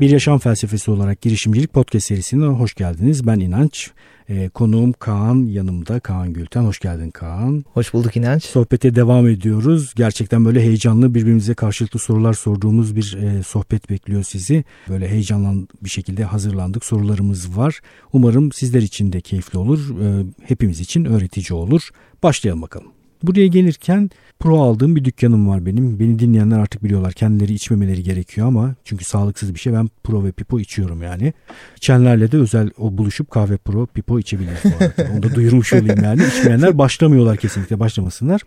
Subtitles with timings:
[0.00, 3.26] Bir Yaşam Felsefesi olarak girişimcilik podcast serisine hoş geldiniz.
[3.26, 3.90] Ben İnanç.
[4.28, 6.00] E, konuğum Kaan yanımda.
[6.00, 6.62] Kaan Gülten.
[6.64, 7.64] Hoş geldin Kaan.
[7.72, 8.44] Hoş bulduk İnanç.
[8.44, 9.92] Sohbete devam ediyoruz.
[9.96, 14.64] Gerçekten böyle heyecanlı birbirimize karşılıklı sorular sorduğumuz bir e, sohbet bekliyor sizi.
[14.88, 16.84] Böyle heyecanlı bir şekilde hazırlandık.
[16.84, 17.80] Sorularımız var.
[18.12, 20.00] Umarım sizler için de keyifli olur.
[20.00, 21.88] E, hepimiz için öğretici olur.
[22.22, 22.95] Başlayalım bakalım.
[23.26, 26.00] Buraya gelirken pro aldığım bir dükkanım var benim.
[26.00, 27.12] Beni dinleyenler artık biliyorlar.
[27.12, 29.72] Kendileri içmemeleri gerekiyor ama çünkü sağlıksız bir şey.
[29.72, 31.32] Ben pro ve pipo içiyorum yani.
[31.76, 35.12] İçenlerle de özel o buluşup kahve pro, pipo içebiliriz bu arada.
[35.12, 36.22] Onu da duyurmuş olayım yani.
[36.24, 38.40] İçmeyenler başlamıyorlar kesinlikle başlamasınlar.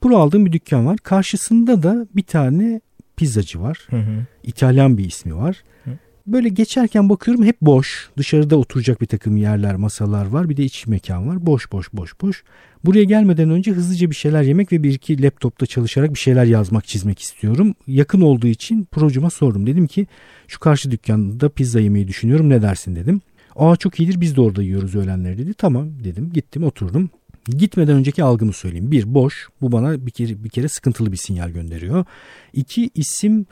[0.00, 0.98] Pro aldığım bir dükkan var.
[0.98, 2.80] Karşısında da bir tane
[3.16, 3.78] pizzacı var.
[3.90, 4.26] Hı hı.
[4.42, 5.62] İtalyan bir ismi var.
[5.84, 5.90] Hı.
[6.26, 8.10] Böyle geçerken bakıyorum hep boş.
[8.18, 10.48] Dışarıda oturacak bir takım yerler, masalar var.
[10.48, 11.46] Bir de iç mekan var.
[11.46, 12.44] Boş boş boş boş.
[12.84, 16.86] Buraya gelmeden önce hızlıca bir şeyler yemek ve bir iki laptopta çalışarak bir şeyler yazmak,
[16.86, 17.74] çizmek istiyorum.
[17.86, 19.66] Yakın olduğu için projuma sordum.
[19.66, 20.06] Dedim ki
[20.48, 23.20] şu karşı dükkanda pizza yemeyi düşünüyorum ne dersin dedim.
[23.56, 25.54] Aa çok iyidir biz de orada yiyoruz öğlenleri dedi.
[25.54, 27.10] Tamam dedim gittim oturdum.
[27.48, 28.90] Gitmeden önceki algımı söyleyeyim.
[28.90, 32.04] Bir boş bu bana bir kere, bir kere sıkıntılı bir sinyal gönderiyor.
[32.52, 33.46] İki isim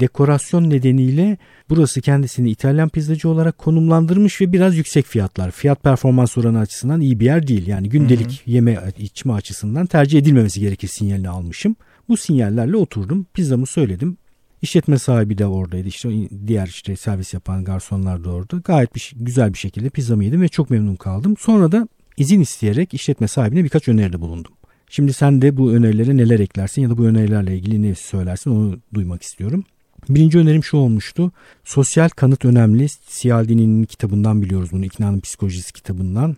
[0.00, 1.38] dekorasyon nedeniyle
[1.70, 5.50] burası kendisini İtalyan pizzacı olarak konumlandırmış ve biraz yüksek fiyatlar.
[5.50, 7.66] Fiyat performans oranı açısından iyi bir yer değil.
[7.66, 8.50] Yani gündelik hı hı.
[8.50, 11.76] yeme içme açısından tercih edilmemesi gerekir sinyalini almışım.
[12.08, 13.26] Bu sinyallerle oturdum.
[13.34, 14.16] Pizzamı söyledim.
[14.62, 15.88] İşletme sahibi de oradaydı.
[15.88, 16.10] İşte
[16.46, 18.56] diğer işte servis yapan garsonlar da orada.
[18.56, 21.34] Gayet bir, güzel bir şekilde pizzamı yedim ve çok memnun kaldım.
[21.38, 24.52] Sonra da izin isteyerek işletme sahibine birkaç öneride bulundum.
[24.94, 28.78] Şimdi sen de bu önerilere neler eklersin ya da bu önerilerle ilgili ne söylersin onu
[28.94, 29.64] duymak istiyorum.
[30.08, 31.32] Birinci önerim şu olmuştu.
[31.64, 32.86] Sosyal kanıt önemli.
[33.08, 34.84] Cialdini'nin kitabından biliyoruz bunu.
[34.84, 36.36] İknanın Psikolojisi kitabından.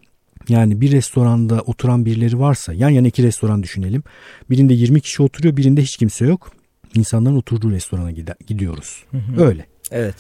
[0.49, 4.03] Yani bir restoranda oturan birileri varsa yan yana iki restoran düşünelim.
[4.51, 6.53] Birinde 20 kişi oturuyor birinde hiç kimse yok.
[6.95, 8.11] İnsanların oturduğu restorana
[8.47, 9.05] gidiyoruz.
[9.11, 9.45] Hı hı.
[9.45, 9.67] Öyle.
[9.91, 10.15] Evet.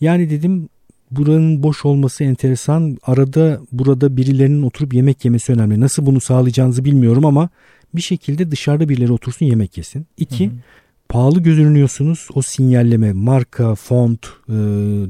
[0.00, 0.68] Yani dedim
[1.10, 2.98] buranın boş olması enteresan.
[3.02, 5.80] Arada burada birilerinin oturup yemek yemesi önemli.
[5.80, 7.48] Nasıl bunu sağlayacağınızı bilmiyorum ama
[7.94, 10.06] bir şekilde dışarıda birileri otursun yemek yesin.
[10.16, 10.54] İki, hı hı.
[11.08, 12.28] pahalı görünüyorsunuz.
[12.34, 14.52] O sinyalleme, marka, font, e,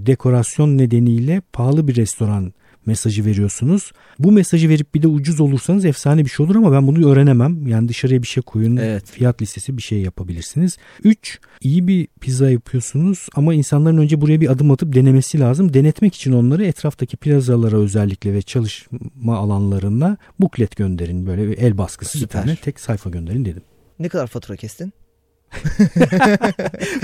[0.07, 2.53] dekorasyon nedeniyle pahalı bir restoran
[2.87, 3.93] mesajı veriyorsunuz.
[4.19, 7.67] Bu mesajı verip bir de ucuz olursanız efsane bir şey olur ama ben bunu öğrenemem.
[7.67, 8.77] Yani dışarıya bir şey koyun.
[8.77, 9.11] Evet.
[9.11, 10.77] Fiyat listesi bir şey yapabilirsiniz.
[11.05, 11.39] 3.
[11.61, 15.75] iyi bir pizza yapıyorsunuz ama insanların önce buraya bir adım atıp denemesi lazım.
[15.75, 21.27] Denetmek için onları etraftaki plazalara özellikle ve çalışma alanlarına buklet gönderin.
[21.27, 22.41] Böyle bir el baskısı Süper.
[22.43, 23.63] bir tane tek sayfa gönderin dedim.
[23.99, 24.93] Ne kadar fatura kestin?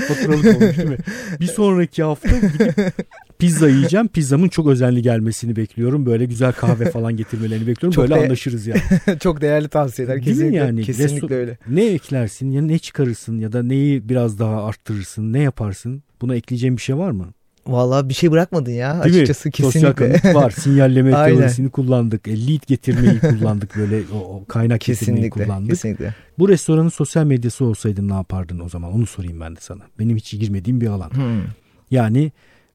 [0.09, 0.99] Faturalık olmuş değil mi?
[1.41, 2.75] Bir sonraki hafta gidip
[3.39, 4.09] pizza yiyeceğim.
[4.09, 6.07] Pizzamın çok özenli gelmesini bekliyorum.
[6.07, 7.95] Böyle güzel kahve falan getirmelerini bekliyorum.
[7.95, 8.81] Çok Böyle de- anlaşırız yani.
[9.21, 10.15] çok değerli tavsiyeler.
[10.15, 10.83] Değil kesinlikle, yani?
[10.83, 11.59] Kesinlikle öyle.
[11.69, 16.03] Ne eklersin ya ne çıkarırsın ya da neyi biraz daha arttırırsın ne yaparsın?
[16.21, 17.27] Buna ekleyeceğim bir şey var mı?
[17.67, 19.53] Vallahi bir şey bırakmadın ya Değil açıkçası mi?
[19.53, 20.13] kesinlikle.
[20.13, 20.51] Sosyal var.
[20.59, 22.29] Sinyalleme teorisini kullandık.
[22.29, 25.71] E, lead getirmeyi kullandık böyle o, o kaynak kesinlikle, getirmeyi kullandık.
[25.71, 26.15] Kesinlikle.
[26.39, 28.93] Bu restoranın sosyal medyası olsaydın ne yapardın o zaman?
[28.93, 29.83] Onu sorayım ben de sana.
[29.99, 31.11] Benim hiç girmediğim bir alan.
[31.11, 31.43] Hmm.
[31.91, 32.33] Yani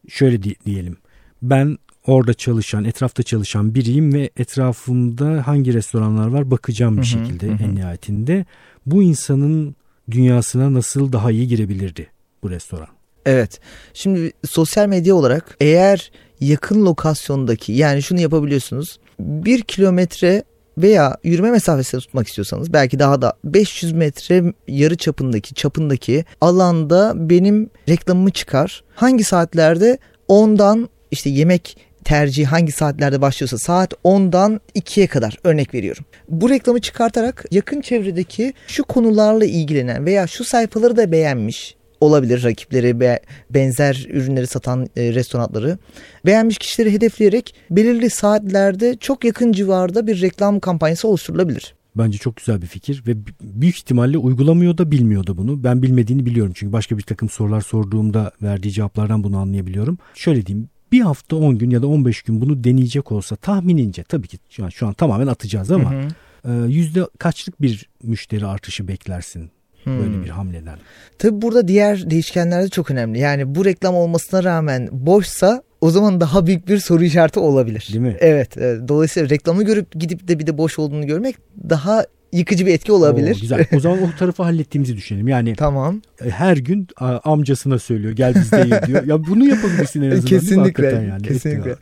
[0.09, 0.97] şöyle diyelim.
[1.41, 7.51] Ben orada çalışan, etrafta çalışan biriyim ve etrafımda hangi restoranlar var bakacağım bir şekilde hı
[7.51, 7.63] hı.
[7.63, 8.45] en nihayetinde.
[8.85, 9.75] Bu insanın
[10.11, 12.07] dünyasına nasıl daha iyi girebilirdi
[12.43, 12.87] bu restoran?
[13.25, 13.59] Evet.
[13.93, 18.99] Şimdi sosyal medya olarak eğer yakın lokasyondaki yani şunu yapabiliyorsunuz.
[19.19, 20.43] Bir kilometre
[20.77, 27.69] veya yürüme mesafesi tutmak istiyorsanız belki daha da 500 metre yarı çapındaki çapındaki alanda benim
[27.89, 28.83] reklamımı çıkar.
[28.95, 29.97] Hangi saatlerde
[30.29, 36.05] 10'dan işte yemek tercih hangi saatlerde başlıyorsa saat 10'dan 2'ye kadar örnek veriyorum.
[36.29, 42.99] Bu reklamı çıkartarak yakın çevredeki şu konularla ilgilenen veya şu sayfaları da beğenmiş olabilir rakipleri
[42.99, 43.19] be,
[43.49, 45.77] benzer ürünleri satan e, restoranları
[46.25, 51.75] beğenmiş kişileri hedefleyerek belirli saatlerde çok yakın civarda bir reklam kampanyası oluşturulabilir.
[51.95, 55.63] Bence çok güzel bir fikir ve büyük ihtimalle uygulamıyor da bilmiyor da bunu.
[55.63, 59.97] Ben bilmediğini biliyorum çünkü başka bir takım sorular sorduğumda verdiği cevaplardan bunu anlayabiliyorum.
[60.13, 64.27] Şöyle diyeyim bir hafta 10 gün ya da 15 gün bunu deneyecek olsa tahminince tabii
[64.27, 66.07] ki şu an, şu an tamamen atacağız ama hı hı.
[66.45, 69.51] E, yüzde kaçlık bir müşteri artışı beklersin
[69.83, 69.99] Hmm.
[69.99, 70.77] Böyle bir hamleden.
[71.19, 73.19] Tabi burada diğer değişkenler de çok önemli.
[73.19, 77.87] Yani bu reklam olmasına rağmen boşsa o zaman daha büyük bir soru işareti olabilir.
[77.89, 78.17] Değil mi?
[78.19, 78.57] Evet.
[78.57, 78.87] evet.
[78.87, 81.35] Dolayısıyla reklamı görüp gidip de bir de boş olduğunu görmek
[81.69, 83.35] daha yıkıcı bir etki olabilir.
[83.35, 83.65] Oo, güzel.
[83.75, 85.27] O zaman o tarafı hallettiğimizi düşünelim.
[85.27, 86.01] Yani tamam.
[86.25, 86.87] E, her gün
[87.23, 89.03] amcasına söylüyor gel bizde ye diyor.
[89.03, 90.25] Ya bunu yapabilirsin en azından.
[90.25, 90.87] Kesinlikle.
[90.87, 91.21] Yani.
[91.21, 91.75] Kesinlikle.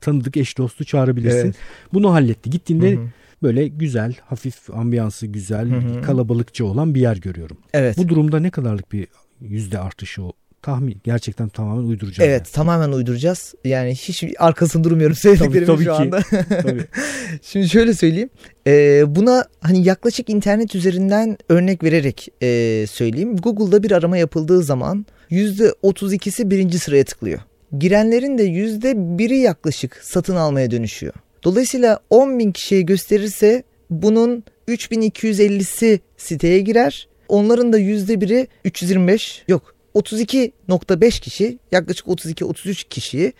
[0.00, 1.38] tanıdık eş dostu çağırabilirsin.
[1.38, 1.56] Evet.
[1.92, 2.50] Bunu halletti.
[2.50, 3.06] Gittiğinde Hı-hı
[3.42, 6.02] böyle güzel, hafif ambiyansı güzel, hı hı.
[6.02, 7.58] kalabalıkça olan bir yer görüyorum.
[7.72, 7.98] Evet.
[7.98, 9.08] Bu durumda ne kadarlık bir
[9.40, 10.22] yüzde artışı
[10.66, 12.28] tahmin gerçekten tamamen uyduracağız.
[12.28, 12.52] Evet yani.
[12.54, 13.54] tamamen uyduracağız.
[13.64, 16.02] Yani hiç arkasını durmuyorum söylediklerimi Tabii, tabii şu ki.
[16.02, 16.22] anda.
[16.62, 16.84] Tabii.
[17.42, 18.30] Şimdi şöyle söyleyeyim.
[18.66, 23.36] Ee, buna hani yaklaşık internet üzerinden örnek vererek e, söyleyeyim.
[23.36, 27.40] Google'da bir arama yapıldığı zaman %32'si birinci sıraya tıklıyor.
[27.78, 31.14] Girenlerin de %1'i yaklaşık satın almaya dönüşüyor.
[31.46, 37.08] Dolayısıyla 10 bin kişiye gösterirse bunun 3250'si siteye girer.
[37.28, 43.32] Onların da %1'i 325 yok 32.5 kişi yaklaşık 32-33 kişiyi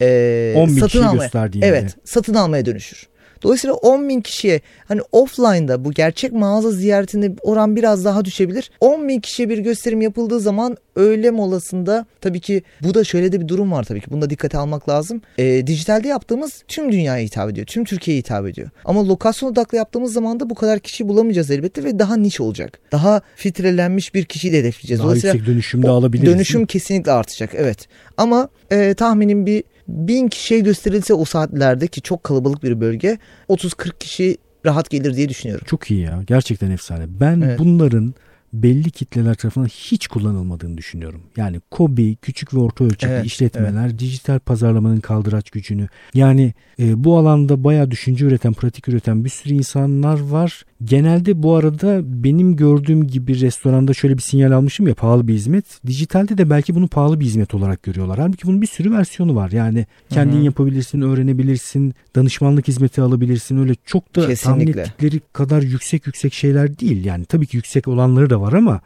[0.00, 1.66] e, 10 bin satın kişi almaya, gösterdiğinde.
[1.66, 3.08] Evet satın almaya dönüşür.
[3.42, 8.70] Dolayısıyla 10 bin kişiye hani offline'da bu gerçek mağaza ziyaretinde oran biraz daha düşebilir.
[8.80, 13.40] 10 bin kişiye bir gösterim yapıldığı zaman öğle molasında tabii ki bu da şöyle de
[13.40, 14.06] bir durum var tabii ki.
[14.10, 15.22] Bunu da dikkate almak lazım.
[15.38, 17.66] E, dijitalde yaptığımız tüm dünyaya hitap ediyor.
[17.66, 18.70] Tüm Türkiye'ye hitap ediyor.
[18.84, 22.78] Ama lokasyon odaklı yaptığımız zaman da bu kadar kişi bulamayacağız elbette ve daha niş olacak.
[22.92, 25.02] Daha filtrelenmiş bir kişiyi de hedefleyeceğiz.
[25.02, 26.32] Daha yüksek dönüşümde alabiliriz.
[26.32, 27.88] Dönüşüm kesinlikle artacak evet.
[28.16, 33.18] Ama e, tahminim bir bin kişiye gösterilse o saatlerde ki çok kalabalık bir bölge
[33.48, 34.36] 30-40 kişi
[34.66, 35.64] rahat gelir diye düşünüyorum.
[35.68, 36.22] Çok iyi ya.
[36.26, 37.04] Gerçekten efsane.
[37.20, 37.58] Ben Evet.
[37.58, 38.14] bunların
[38.52, 41.22] belli kitleler tarafından hiç kullanılmadığını düşünüyorum.
[41.36, 45.88] Yani KOBİ, küçük ve orta ölçekli Evet, işletmeler, dijital pazarlamanın kaldıraç gücünü.
[46.14, 50.64] Yani e, bu alanda bayağı düşünce üreten, pratik üreten bir sürü insanlar var.
[50.84, 55.64] Genelde bu arada benim gördüğüm gibi restoranda şöyle bir sinyal almışım ya pahalı bir hizmet.
[55.86, 58.18] Dijitalde de belki bunu pahalı bir hizmet olarak görüyorlar.
[58.18, 59.50] Halbuki bunun bir sürü versiyonu var.
[59.50, 60.44] Yani kendin Hı hı.
[60.44, 63.58] yapabilirsin, öğrenebilirsin, danışmanlık hizmeti alabilirsin.
[63.58, 64.80] Öyle çok da tahmin Kesinlikle.
[64.80, 67.04] ettikleri kadar yüksek yüksek şeyler değil.
[67.04, 68.80] Yani tabii ki yüksek olanları da var ama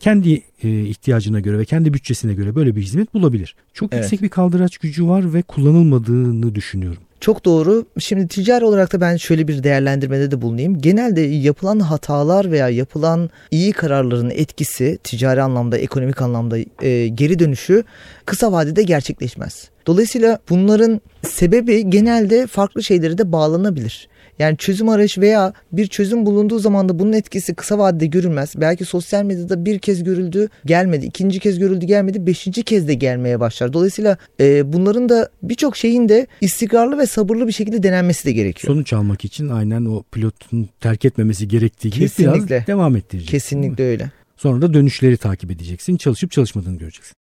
[0.00, 3.54] kendi e, ihtiyacına göre ve kendi bütçesine göre böyle bir hizmet bulabilir.
[3.74, 4.02] Çok Evet.
[4.04, 7.02] yüksek bir kaldıraç gücü var ve kullanılmadığını düşünüyorum.
[7.22, 7.86] Çok doğru.
[7.98, 10.80] Şimdi ticari olarak da ben şöyle bir değerlendirmede de bulunayım.
[10.80, 17.84] Genelde yapılan hatalar veya yapılan iyi kararların etkisi ticari anlamda, ekonomik anlamda e, geri dönüşü
[18.26, 19.68] kısa vadede gerçekleşmez.
[19.86, 24.08] Dolayısıyla bunların sebebi genelde farklı şeylere de bağlanabilir.
[24.38, 28.54] Yani çözüm arayış veya bir çözüm bulunduğu zaman da bunun etkisi kısa vadede görülmez.
[28.56, 33.40] Belki sosyal medyada bir kez görüldü gelmedi, ikinci kez görüldü gelmedi, beşinci kez de gelmeye
[33.40, 33.72] başlar.
[33.72, 38.74] Dolayısıyla e, bunların da birçok şeyin de istikrarlı ve sabırlı bir şekilde denenmesi de gerekiyor.
[38.74, 42.56] Sonuç almak için aynen o pilotun terk etmemesi gerektiği gibi Kesinlikle.
[42.56, 43.32] biraz devam ettireceksin.
[43.32, 44.10] Kesinlikle öyle.
[44.36, 45.96] Sonra da dönüşleri takip edeceksin.
[45.96, 47.14] Çalışıp çalışmadığını göreceksin.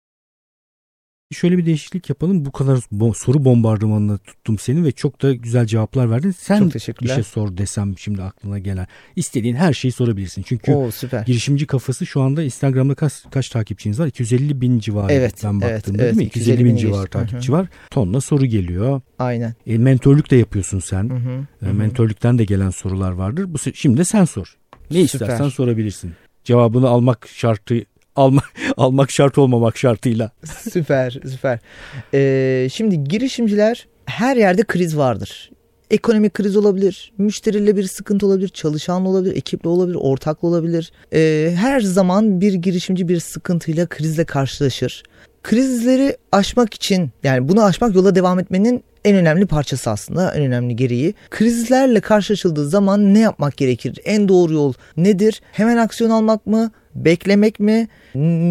[1.32, 2.44] Şöyle bir değişiklik yapalım.
[2.44, 6.31] Bu kadar bo- soru bombardımanına tuttum seni ve çok da güzel cevaplar verdin.
[6.31, 6.71] Sen
[7.03, 8.87] bir şey sor desem şimdi aklına gelen.
[9.17, 10.43] İstediğin her şeyi sorabilirsin.
[10.43, 11.25] Çünkü Oo süper.
[11.27, 14.06] girişimci kafası şu anda Instagram'da kaç, kaç takipçiniz var?
[14.06, 15.12] 250 bin civarı.
[15.12, 16.25] Evet, Ben evet, baktığımda evet, değil mi?
[16.25, 17.69] 250 bin 250 bin civarı takipçi var.
[17.91, 19.00] Tonla soru geliyor.
[19.19, 19.55] Aynen.
[19.67, 21.11] E, mentorluk da yapıyorsun sen.
[21.11, 21.75] Hı hı, E, hı hı.
[21.75, 23.44] Mentörlükten de gelen sorular vardır.
[23.55, 24.56] Bu şimdi de sen sor.
[24.91, 25.27] Ne Süper.
[25.27, 26.12] istersen sorabilirsin.
[26.44, 27.85] Cevabını almak şartı
[28.16, 30.30] almak almak şart olmamak şartıyla.
[30.44, 31.58] süper süper.
[32.14, 35.50] Ee, şimdi girişimciler her yerde kriz vardır.
[35.90, 40.92] Ekonomik kriz olabilir, müşteriyle bir sıkıntı olabilir, çalışanla olabilir, ekiple olabilir, ortakla olabilir.
[41.12, 45.02] Ee, her zaman bir girişimci bir sıkıntıyla, krizle karşılaşır.
[45.42, 50.76] Krizleri aşmak için yani bunu aşmak yola devam etmenin en önemli parçası aslında en önemli
[50.76, 51.14] gereği.
[51.30, 53.98] Krizlerle karşılaşıldığı zaman ne yapmak gerekir?
[54.04, 55.42] En doğru yol nedir?
[55.52, 56.70] Hemen aksiyon almak mı?
[56.94, 57.88] Beklemek mi?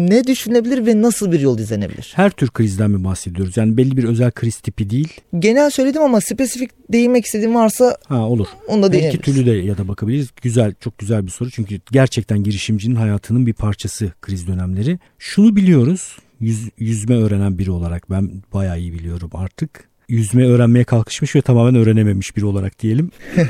[0.08, 2.12] Ne düşünebilir ve nasıl bir yol izlenebilir?
[2.16, 3.56] Her tür krizden mi bahsediyoruz?
[3.56, 5.08] Yani belli bir özel kriz tipi değil.
[5.38, 8.46] Genel söyledim ama spesifik değinmek istediğim varsa Ha olur.
[8.68, 10.28] onu da Her iki türlü de ya da bakabiliriz.
[10.42, 11.50] Güzel, çok güzel bir soru.
[11.50, 14.98] Çünkü gerçekten girişimcinin hayatının bir parçası kriz dönemleri.
[15.18, 16.16] Şunu biliyoruz.
[16.40, 19.90] Yüz, yüzme öğrenen biri olarak ben bayağı iyi biliyorum artık.
[20.08, 23.10] Yüzme öğrenmeye kalkışmış ve tamamen öğrenememiş biri olarak diyelim.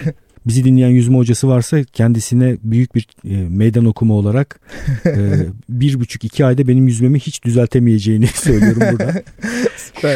[0.47, 4.61] Bizi dinleyen yüzme hocası varsa kendisine büyük bir e, meydan okuma olarak
[5.07, 9.23] e, bir buçuk iki ayda benim yüzmemi hiç düzeltemeyeceğini söylüyorum burada.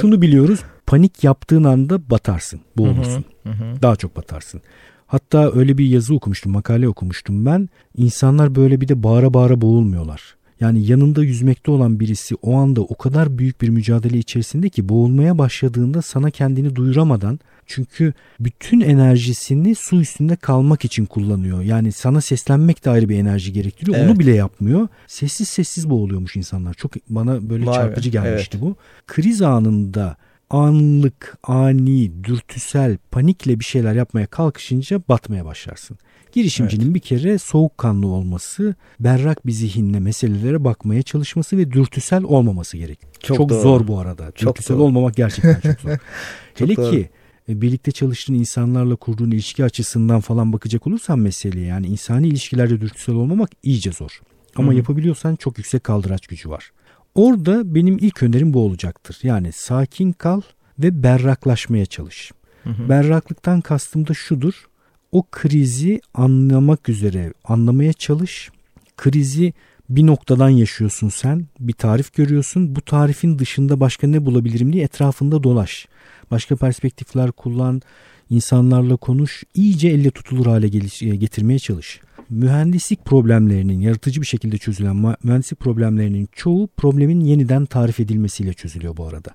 [0.00, 3.82] Şunu biliyoruz panik yaptığın anda batarsın boğulursun Hı hı.
[3.82, 4.62] daha çok batarsın.
[5.06, 7.68] Hatta öyle bir yazı okumuştum, makale okumuştum ben.
[7.96, 10.36] İnsanlar böyle bir de bağıra bağıra boğulmuyorlar.
[10.60, 15.38] Yani yanında yüzmekte olan birisi o anda o kadar büyük bir mücadele içerisinde ki boğulmaya
[15.38, 21.62] başladığında sana kendini duyuramadan çünkü bütün enerjisini su üstünde kalmak için kullanıyor.
[21.62, 23.98] Yani sana seslenmek de ayrı bir enerji gerektiriyor.
[23.98, 24.10] Evet.
[24.10, 24.88] Onu bile yapmıyor.
[25.06, 26.74] Sessiz sessiz boğuluyormuş insanlar.
[26.74, 28.76] Çok bana böyle be, çarpıcı gelmişti bu.
[29.06, 30.16] Kriz anında
[30.50, 35.98] anlık, ani, dürtüsel, panikle bir şeyler yapmaya kalkışınca batmaya başlarsın.
[36.32, 42.98] Girişimcinin bir kere soğukkanlı olması, berrak bir zihinle meselelere bakmaya çalışması ve dürtüsel olmaması gerek.
[43.20, 43.60] Çok Çok, doğru.
[43.60, 44.32] zor bu arada.
[44.32, 44.84] Çok dürtüsel doğru.
[44.84, 45.90] olmamak gerçekten çok zor.
[46.54, 46.90] Çok Hele doğru.
[46.90, 47.10] ki
[47.48, 53.14] e, birlikte çalıştığın insanlarla kurduğun ilişki açısından falan bakacak olursan meseleye yani insani ilişkilerde dürtüsel
[53.14, 54.20] olmamak iyice zor.
[54.56, 54.76] Ama Hı hı.
[54.76, 56.72] yapabiliyorsan çok yüksek kaldıraç gücü var.
[57.14, 59.18] Orada benim ilk önerim bu olacaktır.
[59.22, 60.40] Yani sakin kal
[60.78, 62.32] ve berraklaşmaya çalış.
[62.64, 62.88] Hı hı.
[62.88, 64.66] Berraklıktan kastım da şudur.
[65.12, 68.50] O krizi anlamak üzere anlamaya çalış.
[68.96, 69.52] Krizi
[69.90, 71.46] bir noktadan yaşıyorsun sen.
[71.60, 72.76] Bir tarif görüyorsun.
[72.76, 75.88] Bu tarifin dışında başka ne bulabilirim diye etrafında dolaş.
[76.30, 77.82] Başka perspektifler kullan.
[78.30, 79.42] insanlarla konuş.
[79.54, 82.00] iyice elle tutulur hale getirmeye çalış.
[82.30, 89.06] Mühendislik problemlerinin yaratıcı bir şekilde çözülen mühendislik problemlerinin çoğu problemin yeniden tarif edilmesiyle çözülüyor bu
[89.06, 89.30] arada.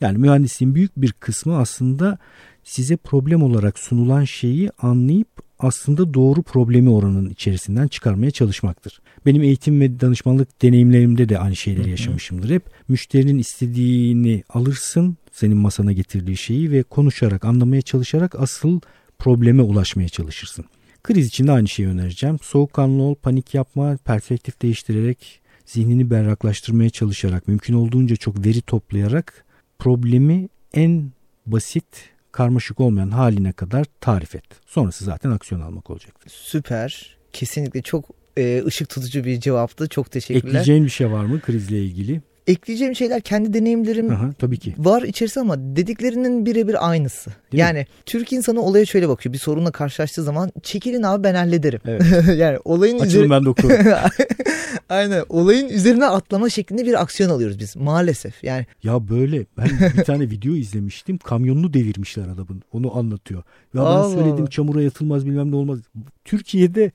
[0.00, 2.18] Yani mühendisliğin büyük bir kısmı aslında
[2.64, 9.00] size problem olarak sunulan şeyi anlayıp aslında doğru problemi oranın içerisinden çıkarmaya çalışmaktır.
[9.26, 12.62] Benim eğitim ve danışmanlık deneyimlerimde de aynı şeyleri yaşamışımdır hep.
[12.88, 18.80] Müşterinin istediğini alırsın, senin masana getirdiği şeyi ve konuşarak, anlamaya çalışarak asıl
[19.18, 20.64] probleme ulaşmaya çalışırsın.
[21.04, 22.38] Kriz için de aynı şeyi önereceğim.
[22.42, 29.44] Soğukkanlı ol, panik yapma, perspektif değiştirerek, zihnini berraklaştırmaya çalışarak, mümkün olduğunca çok veri toplayarak
[29.78, 31.10] problemi en
[31.46, 31.84] basit
[32.32, 34.44] karmaşık olmayan haline kadar tarif et.
[34.66, 36.32] Sonrası zaten aksiyon almak olacaktır.
[36.34, 37.16] Süper.
[37.32, 38.04] Kesinlikle çok
[38.36, 39.88] e, ışık tutucu bir cevaptı.
[39.88, 40.48] Çok teşekkürler.
[40.48, 42.20] Ekleyeceğin bir şey var mı krizle ilgili?
[42.46, 44.74] ekleyeceğim şeyler kendi deneyimlerim Aha, tabii ki.
[44.78, 47.30] var içerisinde ama dediklerinin birebir aynısı.
[47.52, 47.86] Değil yani mi?
[48.06, 49.32] Türk insanı olaya şöyle bakıyor.
[49.32, 51.80] Bir sorunla karşılaştığı zaman çekilin abi ben hallederim.
[51.86, 52.02] Evet.
[52.36, 53.30] yani olayın Açılın üzeri...
[53.30, 53.86] ben dokunurum.
[54.88, 55.24] Aynen.
[55.28, 58.44] Olayın üzerine atlama şeklinde bir aksiyon alıyoruz biz maalesef.
[58.44, 61.18] Yani Ya böyle ben bir tane video izlemiştim.
[61.18, 62.62] Kamyonunu devirmişler adamın.
[62.72, 63.42] Onu anlatıyor.
[63.74, 64.50] Ya ben söyledim Allah.
[64.50, 65.78] çamura yatılmaz bilmem ne olmaz.
[66.24, 66.92] Türkiye'de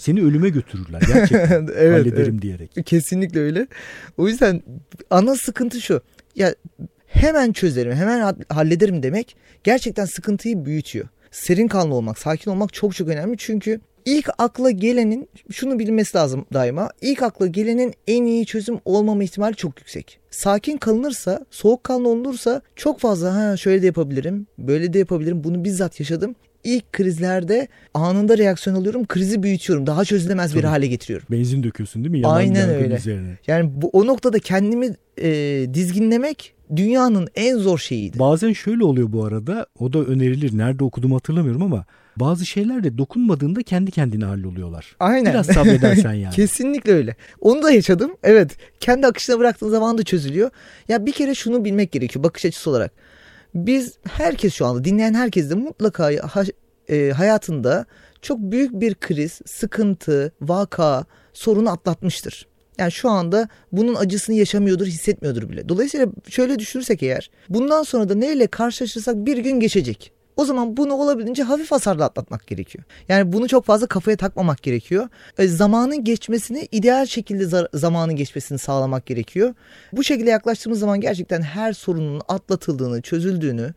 [0.00, 1.68] seni ölüme götürürler gerçekten.
[1.76, 2.42] evet, hallederim evet.
[2.42, 2.86] diyerek.
[2.86, 3.66] Kesinlikle öyle.
[4.16, 4.62] O yüzden
[5.10, 6.00] ana sıkıntı şu.
[6.36, 6.54] Ya
[7.12, 11.08] hemen çözerim, hemen hallederim demek gerçekten sıkıntıyı büyütüyor.
[11.30, 13.36] Serin kanlı olmak, sakin olmak çok çok önemli.
[13.38, 16.90] Çünkü ilk akla gelenin şunu bilmesi lazım daima.
[17.00, 20.20] İlk akla gelenin en iyi çözüm olmama ihtimali çok yüksek.
[20.30, 25.44] Sakin kalınırsa, soğuk kanlı olunursa çok fazla ha şöyle de yapabilirim, böyle de yapabilirim.
[25.44, 29.06] Bunu bizzat yaşadım ilk krizlerde anında reaksiyon alıyorum.
[29.06, 29.86] Krizi büyütüyorum.
[29.86, 30.62] Daha çözülemez Tabii.
[30.62, 31.26] bir hale getiriyorum.
[31.30, 32.20] Benzin döküyorsun değil mi?
[32.20, 32.94] Yalan Aynen öyle.
[32.94, 33.38] Üzerine.
[33.46, 35.30] Yani bu, o noktada kendimi e,
[35.74, 38.18] dizginlemek dünyanın en zor şeyiydi.
[38.18, 39.66] Bazen şöyle oluyor bu arada.
[39.78, 40.58] O da önerilir.
[40.58, 41.84] Nerede okudum hatırlamıyorum ama
[42.16, 44.96] bazı şeyler de dokunmadığında kendi kendine halloluyorlar.
[45.00, 45.32] Aynen.
[45.32, 46.34] Biraz sabredersen yani.
[46.36, 47.16] Kesinlikle öyle.
[47.40, 48.16] Onu da yaşadım.
[48.22, 48.56] Evet.
[48.80, 50.50] Kendi akışına bıraktığın zaman da çözülüyor.
[50.88, 52.92] Ya bir kere şunu bilmek gerekiyor bakış açısı olarak
[53.54, 56.12] biz herkes şu anda dinleyen herkes de mutlaka
[56.88, 57.86] e, hayatında
[58.22, 62.46] çok büyük bir kriz, sıkıntı, vaka, sorunu atlatmıştır.
[62.78, 65.68] Yani şu anda bunun acısını yaşamıyordur, hissetmiyordur bile.
[65.68, 70.12] Dolayısıyla şöyle düşünürsek eğer bundan sonra da neyle karşılaşırsak bir gün geçecek.
[70.40, 72.84] O zaman bunu olabildiğince hafif hasarla atlatmak gerekiyor.
[73.08, 75.08] Yani bunu çok fazla kafaya takmamak gerekiyor.
[75.38, 79.54] E, zamanın geçmesini ideal şekilde zamanın geçmesini sağlamak gerekiyor.
[79.92, 83.74] Bu şekilde yaklaştığımız zaman gerçekten her sorunun atlatıldığını, çözüldüğünü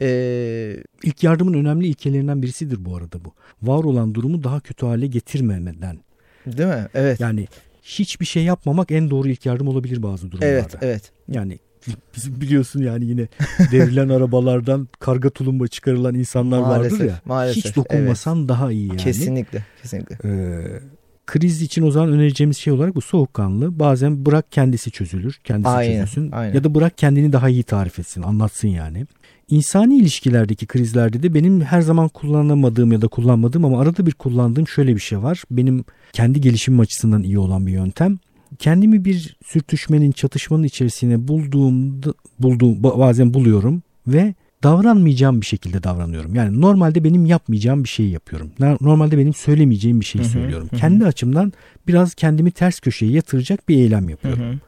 [0.00, 3.34] ee, İlk yardımın önemli ilkelerinden birisidir bu arada bu.
[3.62, 5.98] Var olan durumu daha kötü hale getirmemeden.
[6.46, 6.86] Değil mi?
[6.94, 7.20] Evet.
[7.20, 7.46] Yani
[7.82, 10.52] hiçbir şey yapmamak en doğru ilk yardım olabilir bazı durumlarda.
[10.52, 11.12] Evet, evet.
[11.28, 11.58] Yani
[12.16, 13.28] bizim biliyorsun yani yine
[13.72, 17.20] devrilen arabalardan karga tulumba çıkarılan insanlar maalesef, vardır ya.
[17.24, 17.64] Maalesef.
[17.64, 18.48] Hiç dokunmasan evet.
[18.48, 18.96] daha iyi yani.
[18.96, 20.16] Kesinlikle, kesinlikle.
[20.24, 20.80] Ee,
[21.26, 23.78] kriz için o zaman önereceğimiz şey olarak bu soğukkanlı.
[23.78, 26.54] Bazen bırak kendisi çözülür, kendisi aynen, çözülsün aynen.
[26.54, 29.06] ya da bırak kendini daha iyi tarif etsin, anlatsın yani.
[29.48, 34.68] İnsani ilişkilerdeki krizlerde de benim her zaman kullanamadığım ya da kullanmadığım ama arada bir kullandığım
[34.68, 35.42] şöyle bir şey var.
[35.50, 38.18] Benim kendi gelişimim açısından iyi olan bir yöntem
[38.58, 46.34] kendimi bir sürtüşmenin, çatışmanın içerisine bulduğumda bulduğum bazen buluyorum ve davranmayacağım bir şekilde davranıyorum.
[46.34, 48.50] Yani normalde benim yapmayacağım bir şeyi yapıyorum.
[48.80, 50.68] Normalde benim söylemeyeceğim bir şeyi hı hı, söylüyorum.
[50.70, 50.76] Hı.
[50.76, 51.52] Kendi açımdan
[51.86, 54.42] biraz kendimi ters köşeye yatıracak bir eylem yapıyorum.
[54.42, 54.58] Hı hı.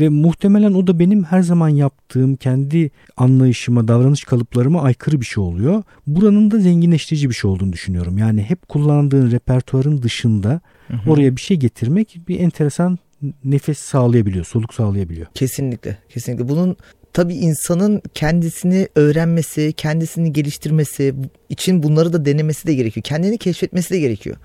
[0.00, 5.44] Ve muhtemelen o da benim her zaman yaptığım kendi anlayışıma, davranış kalıplarıma aykırı bir şey
[5.44, 5.82] oluyor.
[6.06, 8.18] Buranın da zenginleştirici bir şey olduğunu düşünüyorum.
[8.18, 11.10] Yani hep kullandığın repertuarın dışında hı hı.
[11.10, 12.98] oraya bir şey getirmek bir enteresan
[13.44, 15.26] nefes sağlayabiliyor, soluk sağlayabiliyor.
[15.34, 16.48] Kesinlikle, kesinlikle.
[16.48, 16.76] Bunun
[17.12, 21.14] tabii insanın kendisini öğrenmesi, kendisini geliştirmesi
[21.48, 23.04] için bunları da denemesi de gerekiyor.
[23.04, 24.36] Kendini keşfetmesi de gerekiyor.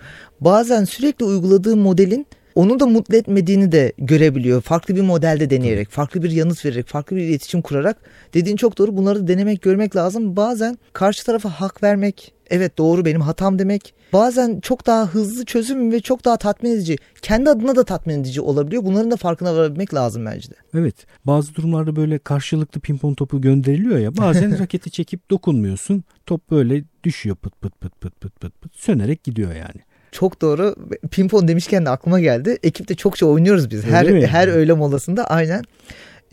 [0.41, 4.61] Bazen sürekli uyguladığı modelin onu da mutlu etmediğini de görebiliyor.
[4.61, 7.97] Farklı bir modelde deneyerek, farklı bir yanıt vererek, farklı bir iletişim kurarak.
[8.33, 8.97] Dediğin çok doğru.
[8.97, 10.35] Bunları da denemek, görmek lazım.
[10.35, 13.93] Bazen karşı tarafa hak vermek, evet doğru benim hatam demek.
[14.13, 16.95] Bazen çok daha hızlı çözüm ve çok daha tatmin edici.
[17.21, 18.85] Kendi adına da tatmin edici olabiliyor.
[18.85, 20.55] Bunların da farkına varabilmek lazım bence de.
[20.73, 20.95] Evet.
[21.25, 24.17] Bazı durumlarda böyle karşılıklı pimpon topu gönderiliyor ya.
[24.17, 26.03] Bazen raketi çekip dokunmuyorsun.
[26.25, 29.81] Top böyle düşüyor pıt pıt pıt pıt pıt pıt pıt sönerek gidiyor yani.
[30.11, 30.75] Çok doğru.
[31.11, 32.57] Pimpon demişken de aklıma geldi.
[32.63, 33.83] Ekipte çokça oynuyoruz biz.
[33.83, 34.27] Her Öyle mi?
[34.27, 35.63] her öğle molasında aynen.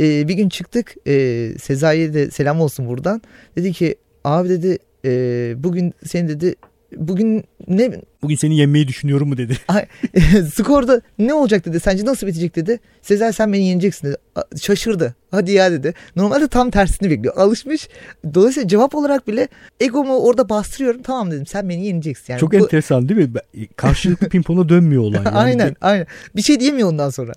[0.00, 0.94] Ee, bir gün çıktık.
[1.06, 3.22] Ee, Sezai'ye de selam olsun buradan.
[3.56, 6.54] Dedi ki abi dedi e, bugün seni dedi
[6.96, 9.56] bugün ne Bugün seni yenmeyi düşünüyorum mu dedi.
[10.54, 11.80] skorda ne olacak dedi.
[11.80, 12.80] Sence nasıl bitecek dedi.
[13.02, 14.16] Sezer sen beni yeneceksin dedi.
[14.62, 15.14] Şaşırdı.
[15.30, 15.94] Hadi ya dedi.
[16.16, 17.36] Normalde tam tersini bekliyor.
[17.36, 17.88] Alışmış.
[18.34, 19.48] Dolayısıyla cevap olarak bile
[19.80, 21.02] egomu orada bastırıyorum.
[21.02, 22.32] Tamam dedim sen beni yeneceksin.
[22.32, 23.34] Yani Çok bu- enteresan değil mi?
[23.34, 25.16] Ben- Karşılıklı pimpona dönmüyor olay.
[25.24, 26.06] Yani aynen aynen.
[26.36, 27.32] Bir şey diyemiyor ondan sonra.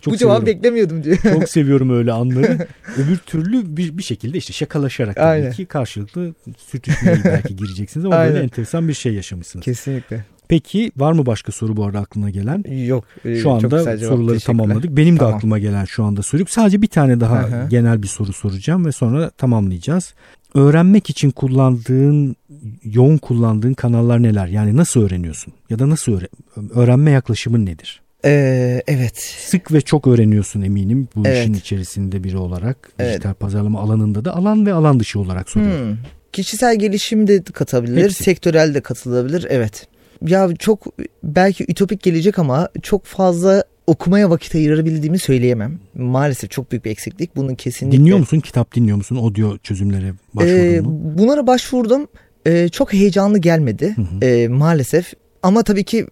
[0.00, 1.16] Çok bu cevabı beklemiyordum diyor.
[1.22, 2.66] Çok seviyorum öyle anları.
[2.96, 5.52] Öbür türlü bir, bir şekilde işte şakalaşarak tabii Aynen.
[5.52, 8.42] ki karşılıklı sürtüşmeye belki gireceksiniz ama böyle Aynen.
[8.42, 9.64] enteresan bir şey yaşamışsınız.
[9.64, 10.17] Kesinlikle.
[10.48, 12.84] Peki var mı başka soru bu arada aklına gelen?
[12.86, 13.04] Yok.
[13.24, 14.96] e, Şu anda soruları tamamladık.
[14.96, 15.34] Benim de Tamam.
[15.34, 16.50] aklıma gelen şu anda soru yok.
[16.50, 17.66] Sadece bir tane daha hı.
[17.70, 20.14] genel bir soru soracağım ve sonra tamamlayacağız.
[20.54, 22.36] Öğrenmek için kullandığın,
[22.84, 24.46] yoğun kullandığın kanallar neler?
[24.46, 25.52] Yani nasıl öğreniyorsun?
[25.70, 26.28] Ya da nasıl öğre-
[26.74, 28.00] öğrenme yaklaşımın nedir?
[28.24, 29.16] Ee, evet.
[29.38, 31.38] Sık ve çok öğreniyorsun eminim bu Evet.
[31.42, 32.92] işin içerisinde biri olarak.
[32.98, 33.10] Evet.
[33.14, 35.88] Dijital pazarlama alanında da alan ve alan dışı olarak soruyorum.
[35.90, 35.96] Hmm.
[36.32, 38.24] Kişisel gelişim de katabilir, Hepsi.
[38.24, 39.46] sektörel de katılabilir.
[39.50, 39.86] Evet.
[40.26, 40.86] Ya çok
[41.22, 45.78] belki ütopik gelecek ama çok fazla okumaya vakit ayırabildiğimi söyleyemem.
[45.94, 47.36] Maalesef çok büyük bir eksiklik.
[47.36, 47.98] Bunun kesinlikle.
[47.98, 48.40] Dinliyor musun?
[48.40, 49.16] Kitap dinliyor musun?
[49.16, 51.00] Audio çözümlere başvurdun Ee, mu?
[51.18, 52.06] bunlara başvurdum.
[52.46, 54.24] Ee, çok heyecanlı gelmedi Hı hı.
[54.26, 55.12] ee, maalesef.
[55.42, 56.06] Ama tabii ki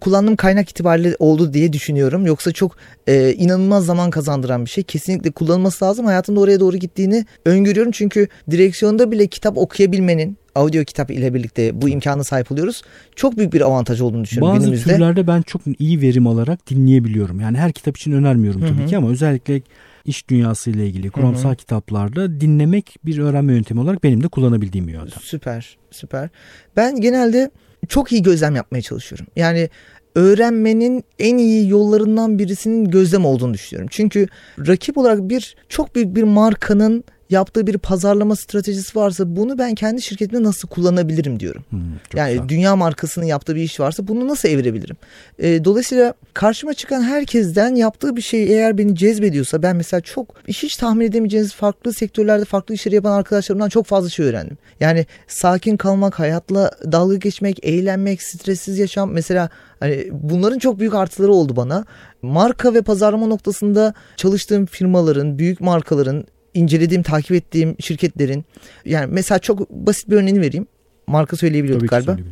[0.00, 2.26] kullandığım kaynak itibariyle oldu diye düşünüyorum.
[2.26, 4.84] Yoksa çok e, inanılmaz zaman kazandıran bir şey.
[4.84, 6.06] Kesinlikle kullanılması lazım.
[6.06, 7.92] Hayatımda oraya doğru gittiğini öngörüyorum.
[7.92, 12.82] Çünkü direksiyonda bile kitap okuyabilmenin audio kitap ile birlikte bu imkana sahip oluyoruz.
[13.16, 14.94] Çok büyük bir avantaj olduğunu düşünüyorum Bazı günümüzde.
[14.94, 17.40] türlerde ben çok iyi verim alarak dinleyebiliyorum.
[17.40, 18.86] Yani her kitap için önermiyorum tabii hı.
[18.86, 19.62] ki ama özellikle
[20.04, 21.56] iş dünyası ile ilgili kuramsal hı.
[21.56, 25.22] kitaplarda dinlemek bir öğrenme yöntemi olarak benim de kullanabildiğim bir yöntem.
[25.22, 26.28] Süper, süper.
[26.76, 27.50] Ben genelde
[27.88, 29.26] çok iyi gözlem yapmaya çalışıyorum.
[29.36, 29.68] Yani
[30.14, 33.88] öğrenmenin en iyi yollarından birisinin gözlem olduğunu düşünüyorum.
[33.92, 34.26] Çünkü
[34.58, 40.02] rakip olarak bir çok büyük bir markanın yaptığı bir pazarlama stratejisi varsa bunu ben kendi
[40.02, 41.64] şirketimde nasıl kullanabilirim diyorum.
[41.70, 41.80] Hmm,
[42.14, 42.48] yani güzel.
[42.48, 44.96] dünya markasının yaptığı bir iş varsa bunu nasıl evirebilirim?
[45.38, 50.76] Ee, dolayısıyla karşıma çıkan herkesten yaptığı bir şey eğer beni cezbediyorsa ben mesela çok hiç
[50.76, 54.58] tahmin edemeyeceğiniz farklı sektörlerde farklı işleri yapan arkadaşlarımdan çok fazla şey öğrendim.
[54.80, 61.32] Yani sakin kalmak, hayatla dalga geçmek, eğlenmek, stressiz yaşam mesela hani bunların çok büyük artıları
[61.32, 61.84] oldu bana.
[62.22, 66.24] Marka ve pazarlama noktasında çalıştığım firmaların, büyük markaların
[66.56, 68.44] incelediğim, takip ettiğim şirketlerin
[68.84, 70.66] yani mesela çok basit bir örneğini vereyim.
[71.06, 72.22] Marka söyleyebiliyorduk Tabii galiba.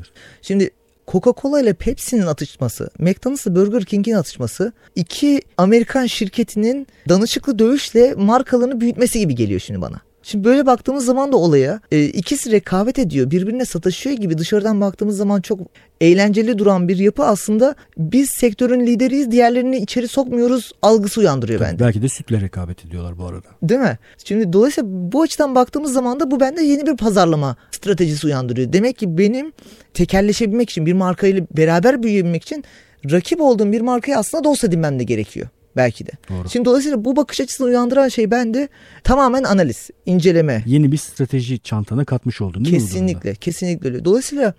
[0.43, 0.71] Şimdi
[1.07, 9.19] Coca-Cola ile Pepsi'nin atışması, McDonald's'la Burger King'in atışması iki Amerikan şirketinin danışıklı dövüşle markalarını büyütmesi
[9.19, 10.01] gibi geliyor şimdi bana.
[10.25, 15.17] Şimdi böyle baktığımız zaman da olaya e, ikisi rekabet ediyor, birbirine sataşıyor gibi dışarıdan baktığımız
[15.17, 15.61] zaman çok
[16.01, 21.85] eğlenceli duran bir yapı aslında biz sektörün lideriyiz, diğerlerini içeri sokmuyoruz algısı uyandırıyor Tabii, bende.
[21.85, 23.47] belki de sütle rekabet ediyorlar bu arada.
[23.63, 23.99] Değil mi?
[24.25, 28.73] Şimdi dolayısıyla bu açıdan baktığımız zaman da bu bende yeni bir pazarlama stratejisi uyandırıyor.
[28.73, 29.53] Demek ki benim
[29.95, 32.65] tekelleşebilmek için bir markayla beraber büyüyebilmek için
[33.11, 35.49] rakip olduğum bir markayı aslında dost edinmem de gerekiyor.
[35.77, 36.11] Belki de.
[36.29, 36.49] Doğru.
[36.49, 38.69] Şimdi dolayısıyla bu bakış açısını uyandıran şey bende
[39.05, 40.63] tamamen analiz, inceleme.
[40.67, 42.83] Yeni bir strateji çantana katmış oldun değil mi?
[42.83, 43.07] bu durumda?
[43.07, 44.05] Kesinlikle, kesinlikle öyle.
[44.05, 44.55] Dolayısıyla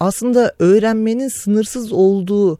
[0.00, 2.58] aslında öğrenmenin sınırsız olduğu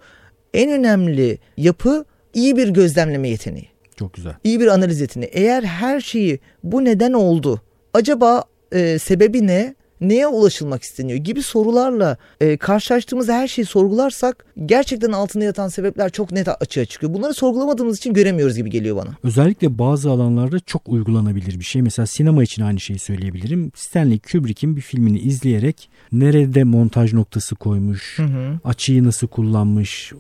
[0.55, 3.69] en önemli yapı iyi bir gözlemleme yeteneği.
[3.97, 4.33] Çok güzel.
[4.45, 5.31] iyi bir analiz yeteneği.
[5.33, 7.61] Eğer her şeyi bu neden oldu?
[7.95, 9.75] Acaba e, sebebi ne?
[10.01, 16.33] Neye ulaşılmak isteniyor gibi sorularla e, karşılaştığımız her şeyi sorgularsak gerçekten altında yatan sebepler çok
[16.33, 17.15] net açığa çıkıyor.
[17.15, 19.11] Bunları sorgulamadığımız için göremiyoruz gibi geliyor bana.
[19.25, 21.83] Özellikle bazı alanlarda çok uygulanabilir bir şey.
[21.83, 23.73] Mesela sinema için aynı şeyi söyleyebilirim.
[23.75, 28.19] Stanley Kubrick'in bir filmini izleyerek nerede montaj noktası koymuş,
[28.65, 30.13] açıyı nasıl kullanmış,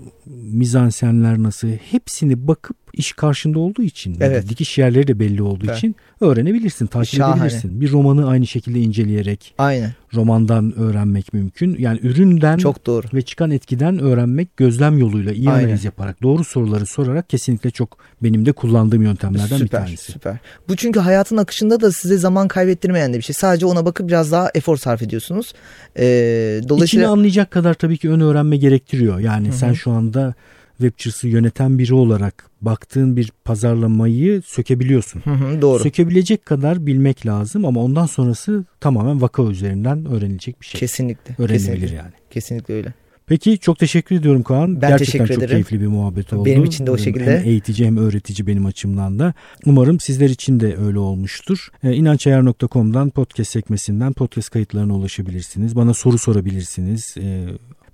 [0.52, 4.48] mizansenler nasıl hepsini bakıp iş karşında olduğu için, Evet.
[4.48, 5.76] dikiş yerleri de belli olduğu Evet.
[5.78, 7.40] için öğrenebilirsin, takip Şahane.
[7.40, 7.80] edebilirsin.
[7.80, 9.92] Bir romanı aynı şekilde inceleyerek Aynen.
[10.14, 11.76] romandan öğrenmek mümkün.
[11.78, 13.06] Yani üründen Çok doğru.
[13.14, 15.64] ve çıkan etkiden öğrenmek gözlem yoluyla iyi Aynen.
[15.64, 20.12] analiz yaparak doğru soruları sorarak kesinlikle çok benim de kullandığım yöntemlerden bir Süper, tanesi.
[20.12, 20.36] süper.
[20.68, 23.34] Bu çünkü hayatın akışında da size zaman kaybettirmeyen de bir şey.
[23.34, 25.52] Sadece ona bakıp biraz daha efor sarf ediyorsunuz.
[25.98, 29.18] Ee, İçini dolayısıyla anlayacak kadar tabii ki ön öğrenme gerektiriyor.
[29.18, 29.56] Yani Hı hı.
[29.56, 30.34] sen şu anda
[30.80, 35.20] webçısı yöneten biri olarak baktığın bir pazarlamayı sökebiliyorsun.
[35.20, 35.82] Hı hı, doğru.
[35.82, 40.78] Sökebilecek kadar bilmek lazım ama ondan sonrası tamamen vaka üzerinden öğrenilecek bir şey.
[40.78, 41.34] Kesinlikle.
[41.38, 42.12] Öğrenilebilir kesinlikle, yani.
[42.30, 42.94] Kesinlikle öyle.
[43.26, 44.82] Peki çok teşekkür ediyorum Kaan.
[44.82, 45.50] Ben Gerçekten teşekkür çok ederim.
[45.50, 46.44] keyifli bir muhabbet oldu.
[46.44, 47.42] Benim için de o Hem şekilde.
[47.44, 49.34] eğitici hem öğretici benim açımdan da.
[49.66, 51.68] Umarım sizler için de öyle olmuştur.
[51.84, 55.76] Ee, İnançayar.com'dan podcast sekmesinden podcast kayıtlarına ulaşabilirsiniz.
[55.76, 57.14] Bana soru sorabilirsiniz.
[57.20, 57.44] Ee,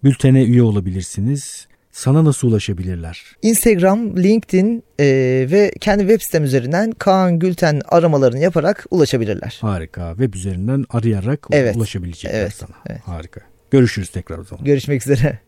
[0.04, 1.66] Bültene üye olabilirsiniz.
[1.96, 3.22] Sana nasıl ulaşabilirler?
[3.42, 5.04] Instagram, LinkedIn e,
[5.50, 9.58] ve kendi web sitem üzerinden Kaan Gülten aramalarını yaparak ulaşabilirler.
[9.60, 10.10] Harika.
[10.10, 11.76] Web üzerinden arayarak Evet.
[11.76, 12.54] ulaşabilecekler Evet.
[12.54, 12.70] sana.
[12.86, 13.00] Evet.
[13.04, 13.40] Harika.
[13.70, 14.64] Görüşürüz tekrar o zaman.
[14.64, 15.38] Görüşmek üzere.